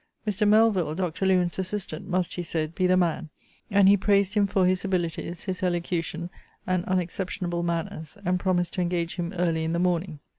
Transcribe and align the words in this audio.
Mr. 0.27 0.47
Melvill, 0.47 0.95
Dr. 0.95 1.27
Lewen's 1.27 1.59
assistant, 1.59 2.07
must, 2.07 2.33
he 2.33 2.41
said, 2.41 2.73
be 2.73 2.87
the 2.87 2.97
man; 2.97 3.29
and 3.69 3.87
he 3.87 3.95
praised 3.95 4.33
him 4.33 4.47
for 4.47 4.65
his 4.65 4.83
abilities; 4.83 5.43
his 5.43 5.61
elocution, 5.61 6.31
and 6.65 6.83
unexceptionable 6.87 7.61
manners; 7.61 8.17
and 8.25 8.39
promised 8.39 8.73
to 8.73 8.81
engage 8.81 9.17
him 9.17 9.31
early 9.33 9.63
in 9.63 9.73
the 9.73 9.77
morning. 9.77 10.17